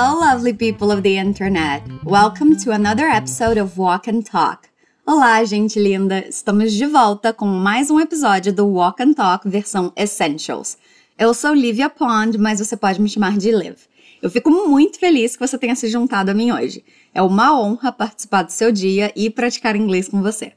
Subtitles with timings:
[0.00, 1.82] Hello, lovely people of the internet.
[2.04, 4.68] Welcome to another episode of Walk and Talk.
[5.04, 6.24] Olá, gente linda!
[6.28, 10.78] Estamos de volta com mais um episódio do Walk and Talk versão Essentials.
[11.18, 13.76] Eu sou Livia Pond, mas você pode me chamar de Liv.
[14.22, 16.84] Eu fico muito feliz que você tenha se juntado a mim hoje.
[17.12, 20.52] É uma honra participar do seu dia e praticar inglês com você.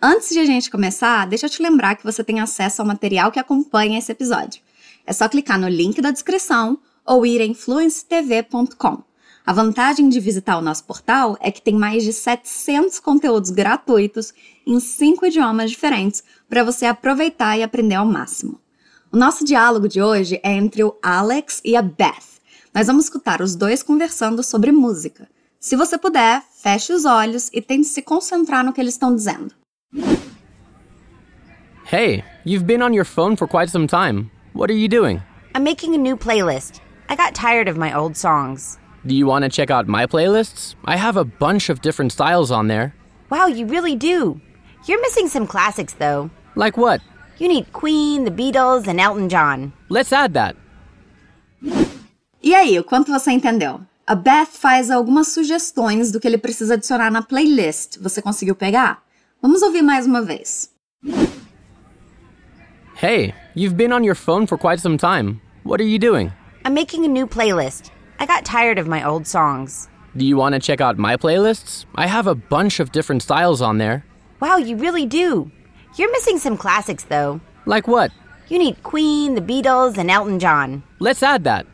[0.00, 3.32] Antes de a gente começar, deixa eu te lembrar que você tem acesso ao material
[3.32, 4.62] que acompanha esse episódio.
[5.04, 9.02] É só clicar no link da descrição ou ir em fluencetv.com.
[9.46, 14.34] A vantagem de visitar o nosso portal é que tem mais de 700 conteúdos gratuitos
[14.66, 18.60] em cinco idiomas diferentes para você aproveitar e aprender ao máximo.
[19.12, 22.40] O nosso diálogo de hoje é entre o Alex e a Beth.
[22.74, 25.28] Nós vamos escutar os dois conversando sobre música.
[25.60, 29.54] Se você puder, feche os olhos e tente se concentrar no que eles estão dizendo.
[31.90, 34.28] Hey, you've been on your phone for quite some time.
[34.54, 35.22] What are you doing?
[35.54, 36.80] I'm making a new playlist.
[37.08, 38.78] I got tired of my old songs.
[39.06, 40.74] Do you want to check out my playlists?
[40.84, 42.94] I have a bunch of different styles on there.
[43.30, 44.40] Wow, you really do.
[44.86, 46.30] You're missing some classics, though.
[46.56, 47.00] Like what?
[47.38, 49.72] You need Queen, the Beatles, and Elton John.
[49.88, 50.56] Let's add that.
[52.42, 53.80] E aí, o quanto você entendeu?
[54.06, 57.98] A Beth faz algumas sugestões do que ele precisa adicionar na playlist.
[58.00, 59.02] Você conseguiu pegar?
[59.42, 60.70] Vamos ouvir mais uma vez.
[63.00, 65.40] Hey, you've been on your phone for quite some time.
[65.64, 66.32] What are you doing?
[66.66, 67.92] I'm making a new playlist.
[68.18, 69.88] I got tired of my old songs.
[70.16, 71.84] Do you want to check out my playlists?
[71.94, 74.04] I have a bunch of different styles on there.
[74.40, 75.52] Wow, you really do.
[75.94, 77.40] You're missing some classics, though.
[77.66, 78.10] Like what?
[78.48, 80.82] You need Queen, the Beatles, and Elton John.
[80.98, 81.66] Let's add that.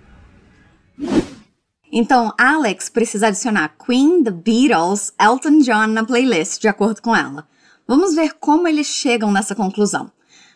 [1.91, 7.49] Então, Alex precisa adicionar Queen, The Beatles, Elton John na playlist, de acordo com ela.
[7.89, 10.13] Vamos ver como eles chegam nessa conclusão.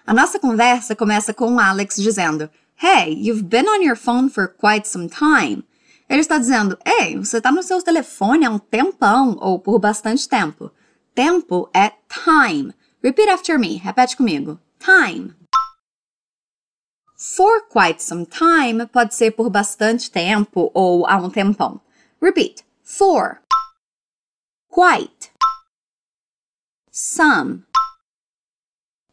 [0.07, 4.87] A nossa conversa começa com Alex dizendo: Hey, you've been on your phone for quite
[4.87, 5.65] some time.
[6.11, 10.29] Ele está dizendo: Ei, você está no seu telefone há um tempão ou por bastante
[10.29, 10.71] tempo.
[11.15, 12.75] Tempo é time.
[13.03, 13.79] Repeat after me.
[13.79, 14.61] Repete comigo.
[14.79, 15.35] Time.
[17.17, 21.81] For quite some time pode ser por bastante tempo ou há um tempão.
[22.21, 22.63] Repeat.
[22.83, 23.41] For.
[24.69, 25.31] Quite.
[26.93, 27.65] Some.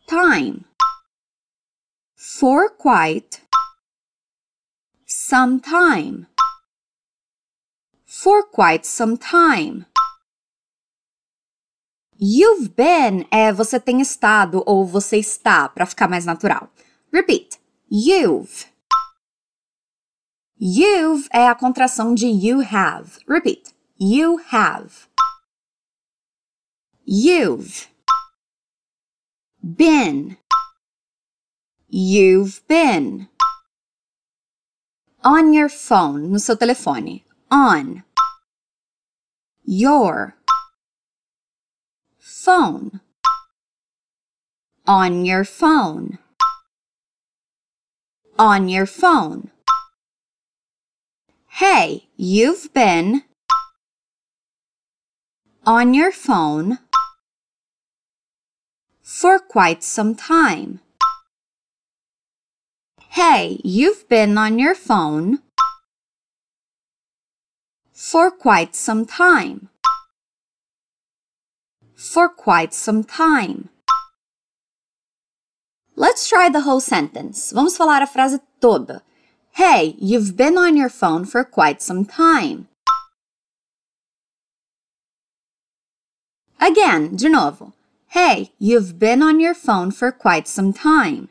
[0.05, 0.65] Time.
[2.17, 3.41] For quite.
[5.33, 6.27] Some time.
[8.05, 9.87] For quite some time.
[12.19, 16.69] You've been é você tem estado ou você está, para ficar mais natural.
[17.11, 17.59] Repeat.
[17.91, 18.67] You've.
[20.61, 23.17] You've é a contração de you have.
[23.27, 23.73] Repeat.
[23.99, 25.07] You have.
[27.07, 27.87] You've.
[29.63, 30.37] Been.
[31.89, 33.33] You've been.
[35.25, 37.23] On your phone, no seu telefone.
[37.49, 38.03] On.
[39.63, 40.35] Your.
[42.19, 42.99] Phone.
[44.85, 46.17] On your phone.
[48.37, 49.49] On your phone.
[51.47, 53.23] Hey, you've been.
[55.65, 56.79] On your phone.
[59.01, 60.82] For quite some time.
[63.13, 65.37] Hey, you've been on your phone
[67.93, 69.69] for quite some time.
[71.95, 73.69] For quite some time.
[75.95, 77.51] Let's try the whole sentence.
[77.51, 79.03] Vamos falar a frase toda.
[79.51, 82.67] Hey, you've been on your phone for quite some time.
[86.59, 87.73] Again, de novo.
[88.07, 91.29] Hey, you've been on your phone for quite some time.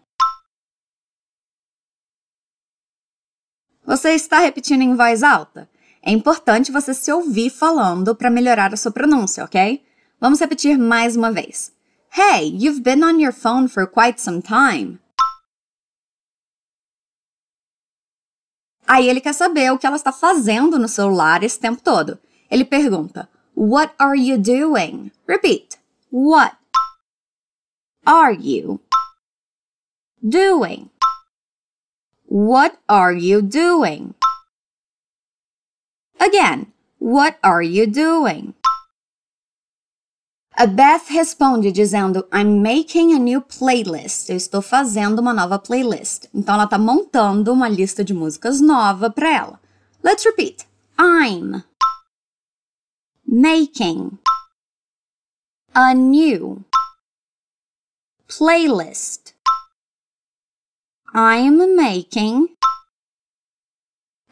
[3.84, 5.68] Você está repetindo em voz alta?
[6.00, 9.84] É importante você se ouvir falando para melhorar a sua pronúncia, ok?
[10.20, 11.72] Vamos repetir mais uma vez.
[12.16, 15.00] Hey, you've been on your phone for quite some time.
[18.86, 22.18] Aí ele quer saber o que ela está fazendo no celular esse tempo todo.
[22.50, 25.10] Ele pergunta: What are you doing?
[25.26, 25.78] Repeat.
[26.12, 26.56] What
[28.04, 28.80] are you
[30.22, 30.90] doing?
[32.32, 34.14] What are you doing?
[36.18, 38.54] Again, what are you doing?
[40.56, 44.30] A Beth responde dizendo I'm making a new playlist.
[44.30, 46.24] Eu estou fazendo uma nova playlist.
[46.32, 49.60] Então ela está montando uma lista de músicas nova para ela.
[50.02, 50.66] Let's repeat.
[50.98, 51.62] I'm
[53.26, 54.18] making
[55.74, 56.64] a new
[58.26, 59.31] playlist.
[61.14, 62.48] I'm making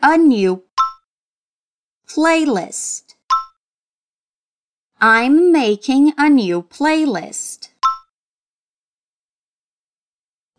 [0.00, 0.64] a new
[2.08, 3.16] playlist.
[4.98, 7.68] I'm making a new playlist.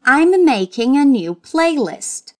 [0.06, 2.36] I'm making a new playlist.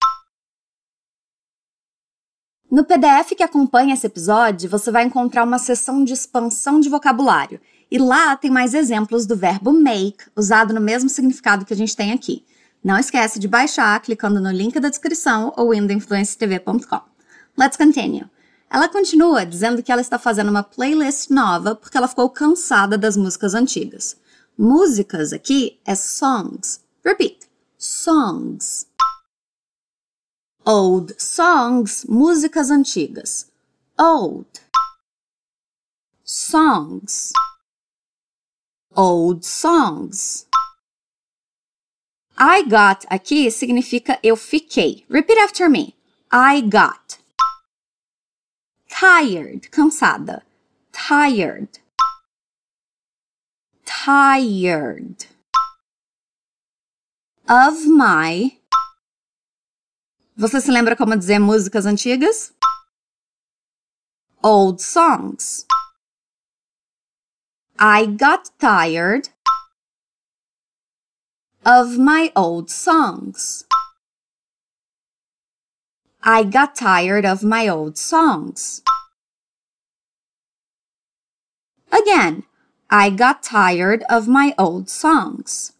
[2.70, 7.60] No PDF que acompanha esse episódio, você vai encontrar uma seção de expansão de vocabulário.
[7.90, 11.96] E lá tem mais exemplos do verbo make, usado no mesmo significado que a gente
[11.96, 12.46] tem aqui.
[12.82, 17.00] Não esquece de baixar clicando no link da descrição ou indo influencetv.com.
[17.56, 18.28] Let's continue.
[18.68, 23.16] Ela continua dizendo que ela está fazendo uma playlist nova porque ela ficou cansada das
[23.16, 24.16] músicas antigas.
[24.58, 26.80] Músicas aqui é songs.
[27.04, 27.48] Repeat.
[27.78, 28.86] Songs.
[30.64, 33.50] Old songs, músicas antigas.
[33.98, 34.46] Old.
[36.24, 37.32] Songs.
[38.94, 40.46] Old songs.
[42.44, 45.06] I got aqui significa eu fiquei.
[45.08, 45.94] Repeat after me.
[46.32, 47.20] I got.
[48.88, 50.42] Tired, cansada.
[50.90, 51.78] Tired.
[53.84, 55.28] Tired.
[57.48, 58.58] Of my
[60.36, 62.52] você se lembra como dizer músicas antigas?
[64.42, 65.64] Old songs.
[67.78, 69.30] I got tired
[71.64, 73.64] of my old songs.
[76.22, 78.82] I got tired of my old songs.
[81.90, 82.44] Again,
[82.90, 85.72] I got tired of my old songs.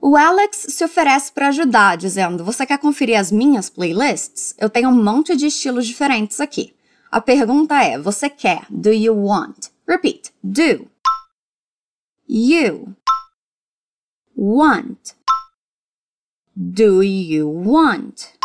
[0.00, 4.52] O Alex se oferece para ajudar, dizendo: Você quer conferir as minhas playlists?
[4.58, 6.74] Eu tenho um monte de estilos diferentes aqui.
[7.10, 8.66] A pergunta é: Você quer?
[8.68, 9.68] Do you want?
[9.86, 10.91] Repeat: Do.
[12.34, 12.96] You.
[14.34, 15.12] Want.
[16.56, 18.38] Do you want?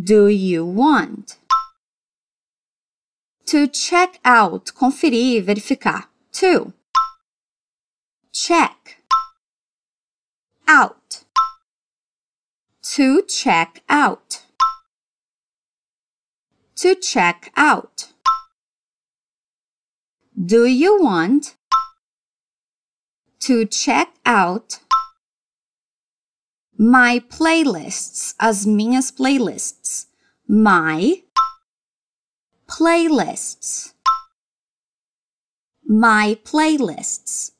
[0.00, 1.38] Do you want?
[3.46, 6.04] To check out, conferir, verificar.
[6.34, 6.74] To.
[8.32, 9.02] Check
[10.68, 11.24] out.
[12.82, 14.42] To check out.
[16.76, 18.12] To check out.
[20.46, 21.56] Do you want
[23.40, 24.78] to check out
[26.78, 30.06] my playlists, as minhas playlists?
[30.46, 31.22] My
[32.68, 33.94] playlists.
[35.84, 37.50] My playlists.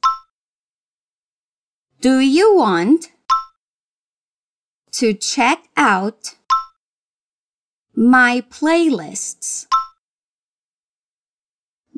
[2.00, 3.10] Do you want
[4.92, 6.36] to check out
[7.96, 9.66] my playlists?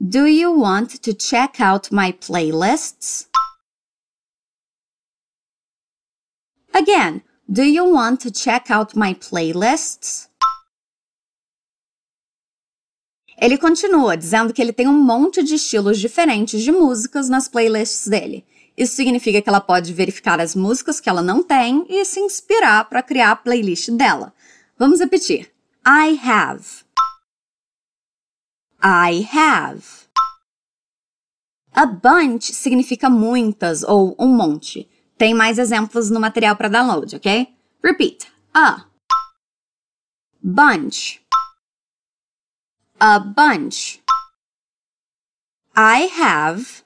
[0.02, 3.26] Do you want to check out my playlists?
[6.72, 10.30] Again, do you want to check out my playlists?
[13.38, 18.08] Ele continua dizendo que ele tem um monte de estilos diferentes de músicas nas playlists
[18.08, 18.46] dele.
[18.74, 22.88] Isso significa que ela pode verificar as músicas que ela não tem e se inspirar
[22.88, 24.32] para criar a playlist dela.
[24.78, 25.52] Vamos repetir.
[25.86, 26.84] I have.
[28.82, 29.84] I have.
[31.74, 34.88] A bunch significa muitas ou um monte.
[35.18, 37.54] Tem mais exemplos no material para download, ok?
[37.82, 38.26] Repeat.
[38.54, 38.86] A.
[40.42, 41.20] Bunch.
[42.98, 44.02] A bunch.
[45.76, 46.82] I have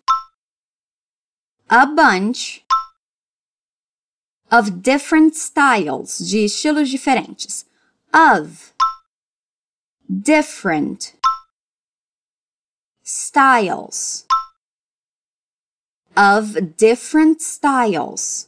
[1.69, 2.65] a bunch
[4.51, 7.65] of different styles, de estilos diferentes.
[8.13, 8.75] Of
[10.09, 11.15] different
[13.05, 14.25] styles.
[16.17, 18.47] Of different styles.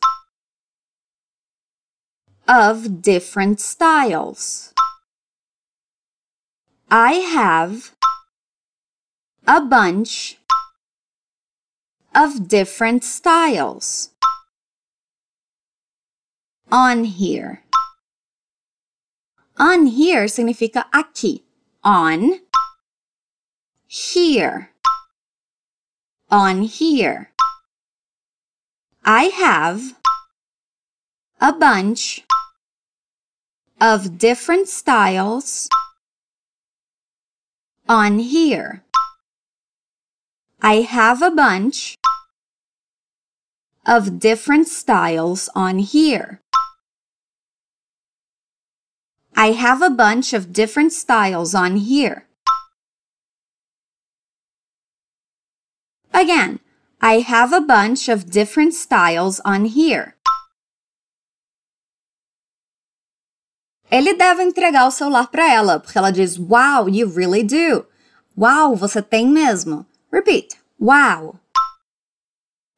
[2.49, 4.73] Of different styles.
[6.91, 7.93] I have
[9.47, 10.39] a bunch
[12.15, 14.11] of different styles.
[16.73, 17.63] On here.
[19.59, 21.45] On here significa aqui.
[21.85, 22.41] On
[23.97, 24.71] here.
[26.31, 27.31] On here.
[29.05, 29.97] I have
[31.41, 32.25] a bunch
[33.81, 35.69] of different styles
[37.89, 38.83] on here.
[40.61, 41.97] I have a bunch
[43.87, 46.41] of different styles on here.
[49.35, 52.26] I have a bunch of different styles on here.
[56.17, 56.61] Again,
[57.03, 60.15] I have a bunch of different styles on here.
[63.93, 67.87] Ele deve entregar o celular para ela, porque ela diz: Wow, you really do.
[68.35, 69.85] Wow, você tem mesmo.
[70.11, 70.57] Repeat.
[70.81, 71.39] Wow.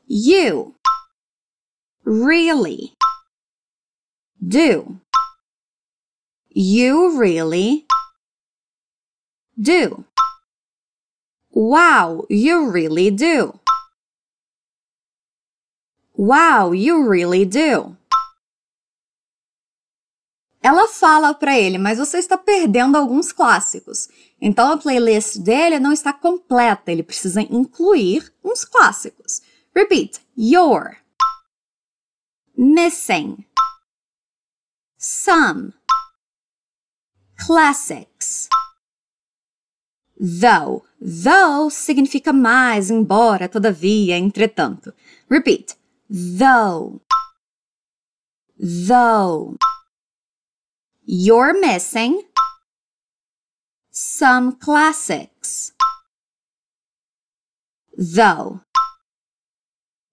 [0.09, 0.75] You
[2.05, 2.95] really
[4.41, 5.01] do.
[6.51, 7.87] You really
[9.57, 10.05] do.
[11.59, 13.59] Wow, you really do.
[16.17, 17.97] Wow, you really do.
[20.63, 24.09] Ela fala para ele, mas você está perdendo alguns clássicos.
[24.41, 29.43] Então a playlist dele não está completa, ele precisa incluir uns clássicos.
[29.75, 30.97] Repeat: you're
[32.57, 33.45] missing
[34.97, 35.73] some
[37.45, 38.49] classics.
[40.19, 40.85] Though.
[41.01, 44.93] Though significa mais, embora, todavia, entretanto.
[45.31, 45.77] Repeat.
[46.11, 47.01] Though.
[48.59, 49.57] Though.
[51.05, 52.25] You're missing
[53.91, 55.73] some classics.
[57.97, 58.61] Though.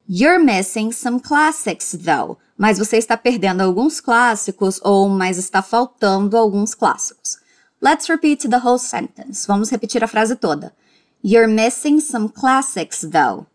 [0.07, 2.37] You're missing some classics, though.
[2.55, 7.37] Mas você está perdendo alguns clássicos ou mas está faltando alguns clássicos.
[7.81, 9.45] Let's repeat the whole sentence.
[9.45, 10.73] Vamos repetir a frase toda.
[11.21, 13.47] You're missing some classics, though.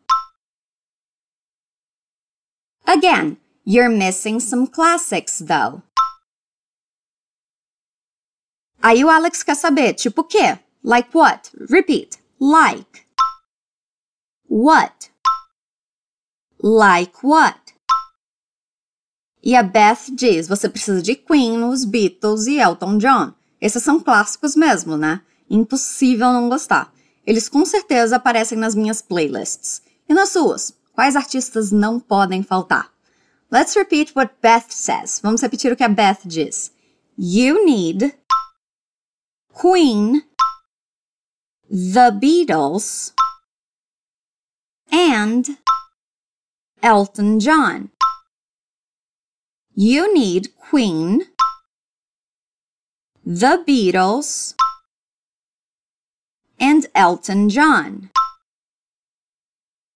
[2.87, 5.83] Again, you're missing some classics, though.
[8.83, 10.59] Aí o Alex quer saber, tipo o quê?
[10.83, 11.51] Like what?
[11.71, 12.19] Repeat.
[12.41, 13.07] Like.
[14.49, 15.11] What?
[16.63, 17.75] Like what?
[19.43, 23.35] E a Beth diz: você precisa de Queen, os Beatles e Elton John.
[23.61, 25.21] Esses são clássicos mesmo, né?
[25.49, 26.93] Impossível não gostar.
[27.27, 29.83] Eles com certeza aparecem nas minhas playlists.
[30.09, 30.75] E nas suas?
[30.93, 32.91] Quais artistas não podem faltar?
[33.51, 35.21] Let's repeat what Beth says.
[35.23, 36.73] Vamos repetir o que a Beth diz.
[37.19, 38.15] You need
[39.53, 40.23] Queen,
[41.69, 43.13] The Beatles,
[44.91, 45.59] and
[46.83, 47.91] Elton John.
[49.75, 51.27] You need Queen,
[53.33, 54.57] The Beatles,
[56.59, 58.11] and Elton John.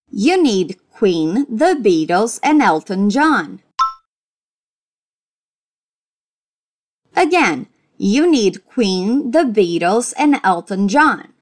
[0.09, 3.59] You need Queen, The Beatles, and Elton John.
[7.13, 11.33] Again, you need Queen, The Beatles, and Elton John.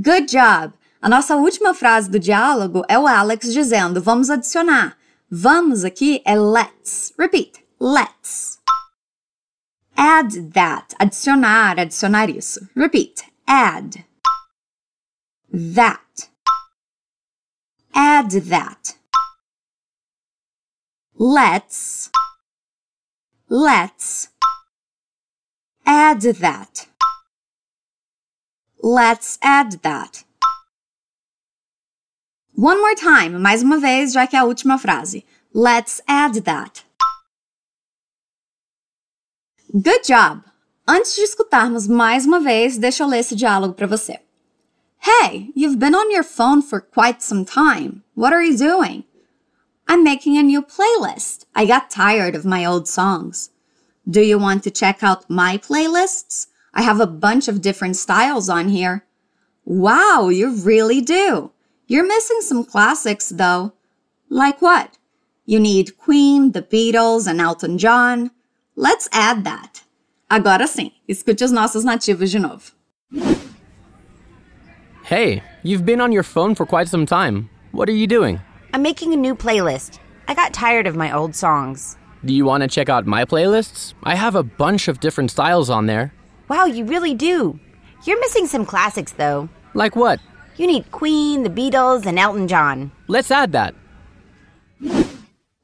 [0.00, 0.72] Good job!
[1.02, 4.96] A nossa última frase do diálogo é o Alex dizendo: vamos adicionar.
[5.30, 7.12] Vamos aqui é let's.
[7.18, 7.67] Repeat.
[7.80, 8.58] Let's.
[9.96, 10.94] Add that.
[10.98, 12.68] Adicionar, adicionar isso.
[12.74, 13.24] Repeat.
[13.46, 14.04] Add.
[15.52, 16.28] That.
[17.94, 18.96] Add that.
[21.14, 22.10] Let's.
[23.48, 24.28] Let's.
[25.86, 26.86] Add that.
[28.82, 30.24] Let's add that.
[32.54, 35.24] One more time, mais uma vez, já que é a última frase.
[35.54, 36.87] Let's add that.
[39.70, 40.44] Good job!
[40.86, 44.18] Antes de escutarmos mais uma vez, deixa eu ler esse diálogo para você.
[44.98, 48.02] Hey, you've been on your phone for quite some time.
[48.14, 49.04] What are you doing?
[49.86, 51.44] I'm making a new playlist.
[51.54, 53.50] I got tired of my old songs.
[54.08, 56.46] Do you want to check out my playlists?
[56.72, 59.04] I have a bunch of different styles on here.
[59.66, 61.52] Wow, you really do.
[61.86, 63.74] You're missing some classics, though.
[64.30, 64.96] Like what?
[65.44, 68.30] You need Queen, The Beatles, and Elton John.
[68.80, 69.82] Let's add that.
[70.30, 72.70] Agora sim, escute os nossos nativos de novo.
[75.02, 77.50] Hey, you've been on your phone for quite some time.
[77.72, 78.38] What are you doing?
[78.72, 79.98] I'm making a new playlist.
[80.28, 81.96] I got tired of my old songs.
[82.24, 83.94] Do you want to check out my playlists?
[84.04, 86.12] I have a bunch of different styles on there.
[86.48, 87.58] Wow, you really do.
[88.04, 89.48] You're missing some classics, though.
[89.74, 90.20] Like what?
[90.56, 92.92] You need Queen, The Beatles, and Elton John.
[93.08, 93.74] Let's add that.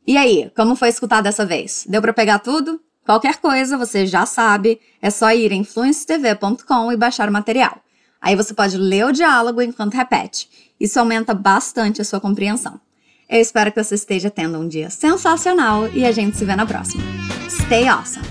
[0.04, 1.87] E aí, como foi escutar dessa vez?
[1.88, 2.80] Deu para pegar tudo?
[3.04, 7.78] Qualquer coisa, você já sabe, é só ir em influence.tv.com e baixar o material.
[8.20, 10.49] Aí você pode ler o diálogo enquanto repete.
[10.80, 12.80] Isso aumenta bastante a sua compreensão.
[13.28, 16.64] Eu espero que você esteja tendo um dia sensacional e a gente se vê na
[16.64, 17.02] próxima.
[17.49, 18.25] Stay awesome!